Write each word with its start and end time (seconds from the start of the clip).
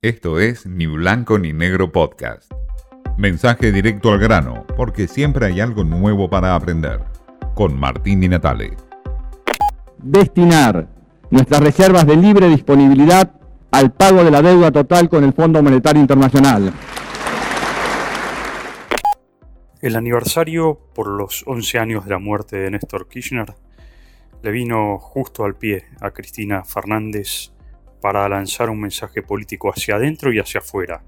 Esto 0.00 0.38
es 0.38 0.64
Ni 0.64 0.86
Blanco 0.86 1.40
ni 1.40 1.52
Negro 1.52 1.90
Podcast. 1.90 2.52
Mensaje 3.16 3.72
directo 3.72 4.12
al 4.12 4.20
grano, 4.20 4.64
porque 4.76 5.08
siempre 5.08 5.46
hay 5.46 5.60
algo 5.60 5.82
nuevo 5.82 6.30
para 6.30 6.54
aprender. 6.54 7.00
Con 7.56 7.76
Martín 7.76 8.20
Di 8.20 8.28
Natale. 8.28 8.76
Destinar 9.98 10.86
nuestras 11.30 11.60
reservas 11.60 12.06
de 12.06 12.14
libre 12.14 12.48
disponibilidad 12.48 13.40
al 13.72 13.92
pago 13.92 14.22
de 14.22 14.30
la 14.30 14.40
deuda 14.40 14.70
total 14.70 15.08
con 15.08 15.24
el 15.24 15.32
Fondo 15.32 15.60
Monetario 15.64 16.00
Internacional. 16.00 16.72
El 19.80 19.96
aniversario 19.96 20.78
por 20.94 21.08
los 21.08 21.42
11 21.44 21.76
años 21.80 22.04
de 22.04 22.10
la 22.10 22.20
muerte 22.20 22.56
de 22.56 22.70
Néstor 22.70 23.08
Kirchner 23.08 23.52
le 24.44 24.50
vino 24.52 25.00
justo 25.00 25.44
al 25.44 25.56
pie 25.56 25.86
a 26.00 26.12
Cristina 26.12 26.62
Fernández 26.62 27.50
para 28.00 28.28
lanzar 28.28 28.70
un 28.70 28.80
mensaje 28.80 29.22
político 29.22 29.70
hacia 29.70 29.96
adentro 29.96 30.32
y 30.32 30.38
hacia 30.38 30.60
afuera. 30.60 31.02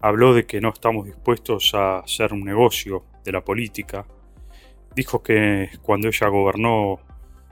Habló 0.00 0.34
de 0.34 0.46
que 0.46 0.60
no 0.60 0.70
estamos 0.70 1.06
dispuestos 1.06 1.74
a 1.74 2.00
hacer 2.00 2.32
un 2.32 2.44
negocio 2.44 3.04
de 3.24 3.32
la 3.32 3.44
política. 3.44 4.04
Dijo 4.94 5.22
que 5.22 5.70
cuando 5.82 6.08
ella 6.08 6.28
gobernó 6.28 7.00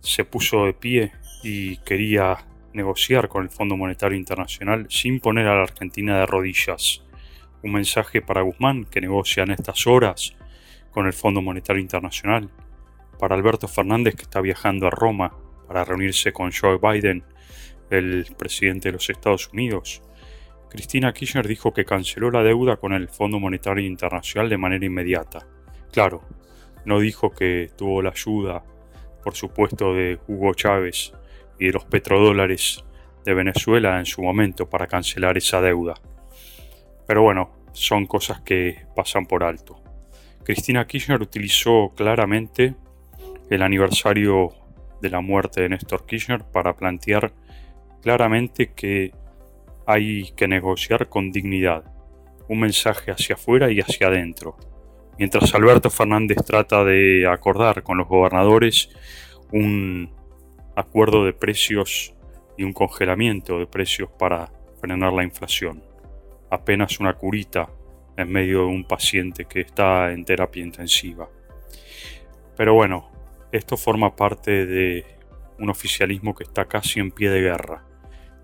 se 0.00 0.24
puso 0.24 0.66
de 0.66 0.74
pie 0.74 1.12
y 1.44 1.76
quería 1.78 2.38
negociar 2.72 3.28
con 3.28 3.44
el 3.44 3.50
Fondo 3.50 3.76
Monetario 3.76 4.18
Internacional 4.18 4.86
sin 4.88 5.20
poner 5.20 5.46
a 5.46 5.54
la 5.54 5.62
Argentina 5.62 6.18
de 6.18 6.26
rodillas. 6.26 7.04
Un 7.62 7.72
mensaje 7.72 8.22
para 8.22 8.42
Guzmán 8.42 8.84
que 8.84 9.00
negocia 9.00 9.44
en 9.44 9.52
estas 9.52 9.86
horas 9.86 10.34
con 10.90 11.06
el 11.06 11.12
Fondo 11.12 11.40
Monetario 11.40 11.80
Internacional. 11.80 12.50
Para 13.18 13.36
Alberto 13.36 13.68
Fernández 13.68 14.16
que 14.16 14.22
está 14.22 14.40
viajando 14.40 14.88
a 14.88 14.90
Roma 14.90 15.32
para 15.68 15.84
reunirse 15.84 16.32
con 16.32 16.50
Joe 16.52 16.78
Biden 16.78 17.22
el 17.92 18.26
presidente 18.36 18.88
de 18.88 18.92
los 18.92 19.10
Estados 19.10 19.48
Unidos. 19.52 20.02
Cristina 20.68 21.12
Kirchner 21.12 21.46
dijo 21.46 21.72
que 21.72 21.84
canceló 21.84 22.30
la 22.30 22.42
deuda 22.42 22.76
con 22.76 22.92
el 22.92 23.08
Fondo 23.08 23.38
Monetario 23.38 23.86
Internacional 23.86 24.48
de 24.48 24.56
manera 24.56 24.86
inmediata. 24.86 25.46
Claro, 25.92 26.22
no 26.84 26.98
dijo 26.98 27.30
que 27.30 27.70
tuvo 27.76 28.02
la 28.02 28.10
ayuda, 28.10 28.64
por 29.22 29.34
supuesto, 29.34 29.94
de 29.94 30.18
Hugo 30.26 30.54
Chávez 30.54 31.12
y 31.58 31.66
de 31.66 31.72
los 31.72 31.84
petrodólares 31.84 32.84
de 33.24 33.34
Venezuela 33.34 33.98
en 33.98 34.06
su 34.06 34.22
momento 34.22 34.68
para 34.68 34.86
cancelar 34.86 35.36
esa 35.36 35.60
deuda. 35.60 35.94
Pero 37.06 37.22
bueno, 37.22 37.52
son 37.72 38.06
cosas 38.06 38.40
que 38.40 38.86
pasan 38.96 39.26
por 39.26 39.44
alto. 39.44 39.80
Cristina 40.44 40.86
Kirchner 40.86 41.22
utilizó 41.22 41.92
claramente 41.94 42.74
el 43.50 43.62
aniversario 43.62 44.50
de 45.00 45.10
la 45.10 45.20
muerte 45.20 45.60
de 45.60 45.68
Néstor 45.68 46.06
Kirchner 46.06 46.44
para 46.44 46.74
plantear 46.74 47.32
claramente 48.02 48.72
que 48.74 49.12
hay 49.86 50.32
que 50.32 50.48
negociar 50.48 51.08
con 51.08 51.30
dignidad, 51.30 51.84
un 52.48 52.60
mensaje 52.60 53.10
hacia 53.10 53.36
afuera 53.36 53.70
y 53.70 53.80
hacia 53.80 54.08
adentro. 54.08 54.56
Mientras 55.18 55.54
Alberto 55.54 55.88
Fernández 55.88 56.38
trata 56.44 56.84
de 56.84 57.26
acordar 57.26 57.82
con 57.82 57.98
los 57.98 58.08
gobernadores 58.08 58.90
un 59.52 60.10
acuerdo 60.74 61.24
de 61.24 61.32
precios 61.32 62.14
y 62.56 62.64
un 62.64 62.72
congelamiento 62.72 63.58
de 63.58 63.66
precios 63.66 64.10
para 64.18 64.50
frenar 64.80 65.12
la 65.12 65.22
inflación. 65.22 65.82
Apenas 66.50 66.98
una 66.98 67.14
curita 67.14 67.68
en 68.16 68.30
medio 68.30 68.60
de 68.60 68.66
un 68.66 68.84
paciente 68.84 69.44
que 69.44 69.60
está 69.60 70.12
en 70.12 70.24
terapia 70.24 70.62
intensiva. 70.62 71.28
Pero 72.56 72.74
bueno, 72.74 73.10
esto 73.52 73.76
forma 73.76 74.16
parte 74.16 74.66
de 74.66 75.06
un 75.58 75.70
oficialismo 75.70 76.34
que 76.34 76.44
está 76.44 76.66
casi 76.66 77.00
en 77.00 77.10
pie 77.10 77.30
de 77.30 77.40
guerra 77.40 77.91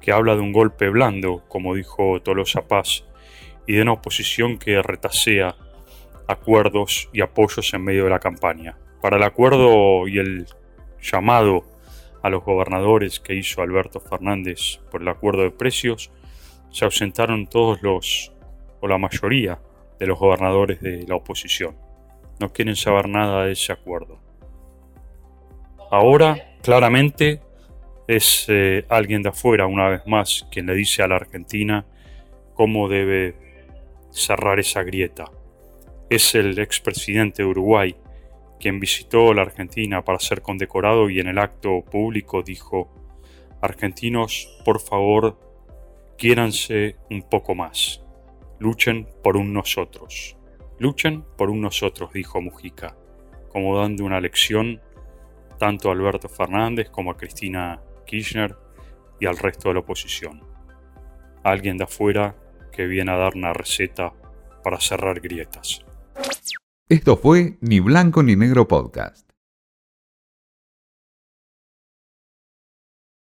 que 0.01 0.13
habla 0.13 0.35
de 0.35 0.41
un 0.41 0.53
golpe 0.53 0.89
blando, 0.89 1.45
como 1.49 1.75
dijo 1.75 2.21
Tolosa 2.23 2.67
Paz, 2.69 3.05
y 3.67 3.75
de 3.75 3.83
una 3.83 3.93
oposición 3.93 4.59
que 4.59 4.81
retasea 4.83 5.57
acuerdos 6.27 7.09
y 7.13 7.21
apoyos 7.21 7.73
en 7.75 7.85
medio 7.85 8.05
de 8.05 8.11
la 8.11 8.19
campaña. 8.19 8.79
Para 9.01 9.17
el 9.17 9.23
acuerdo 9.23 10.07
y 10.09 10.19
el 10.19 10.47
llamado 11.01 11.65
a 12.23 12.31
los 12.31 12.45
gobernadores 12.45 13.21
que 13.21 13.35
hizo 13.35 13.63
Alberto 13.63 14.01
Fernández 14.01 14.81
por 14.91 15.03
el 15.03 15.09
acuerdo 15.09 15.43
de 15.43 15.51
precios, 15.51 16.11
se 16.71 16.85
ausentaron 16.85 17.47
todos 17.47 17.83
los, 17.83 18.33
o 18.81 18.89
la 18.89 18.99
mayoría 18.99 19.61
de 19.99 20.07
los 20.07 20.19
gobernadores 20.19 20.81
de 20.81 21.07
la 21.07 21.17
oposición. 21.17 21.77
No 22.41 22.53
quieren 22.53 22.77
saber 22.77 23.09
nada 23.09 23.45
de 23.45 23.53
ese 23.53 23.73
acuerdo. 23.73 24.21
Ahora, 25.91 26.57
claramente, 26.63 27.41
es 28.09 28.47
eh, 28.49 28.85
alguien 28.89 29.23
de 29.23 29.29
afuera, 29.29 29.67
una 29.67 29.89
vez 29.89 30.07
más, 30.07 30.47
quien 30.51 30.67
le 30.67 30.75
dice 30.75 31.03
a 31.03 31.09
la 31.09 31.17
Argentina 31.17 31.85
cómo 32.55 32.89
debe 32.89 33.37
cerrar 34.11 34.59
esa 34.59 34.83
grieta. 34.83 35.27
Es 36.11 36.35
el 36.35 36.59
expresidente 36.59 37.43
de 37.43 37.49
Uruguay 37.49 37.95
quien 38.59 38.81
visitó 38.81 39.33
la 39.35 39.43
Argentina 39.43 40.05
para 40.05 40.19
ser 40.19 40.43
condecorado 40.43 41.09
y 41.11 41.21
en 41.21 41.29
el 41.29 41.39
acto 41.39 41.83
público 41.83 42.43
dijo, 42.43 42.91
Argentinos, 43.61 44.61
por 44.65 44.81
favor, 44.81 45.39
quiéranse 46.17 46.97
un 47.11 47.23
poco 47.23 47.55
más. 47.55 48.03
Luchen 48.59 49.07
por 49.23 49.37
un 49.37 49.53
nosotros. 49.53 50.37
Luchen 50.79 51.25
por 51.37 51.51
un 51.51 51.61
nosotros, 51.61 52.13
dijo 52.13 52.41
Mujica, 52.41 52.97
como 53.51 53.79
dando 53.79 54.05
una 54.05 54.21
lección 54.21 54.81
tanto 55.59 55.89
a 55.89 55.93
Alberto 55.93 56.29
Fernández 56.29 56.89
como 56.91 57.11
a 57.11 57.17
Cristina 57.17 57.81
Kirchner 58.09 58.57
y 59.21 59.27
al 59.27 59.37
resto 59.37 59.69
de 59.69 59.75
la 59.75 59.81
oposición. 59.81 60.43
Alguien 61.45 61.77
de 61.77 61.85
afuera 61.85 62.35
que 62.73 62.87
viene 62.87 63.13
a 63.13 63.17
dar 63.17 63.37
una 63.37 63.53
receta 63.53 64.13
para 64.65 64.81
cerrar 64.81 65.21
grietas. 65.21 65.85
Esto 66.89 67.17
fue 67.17 67.59
Ni 67.61 67.81
Blanco 67.81 68.23
ni 68.23 68.35
Negro 68.35 68.67
Podcast. 68.67 69.28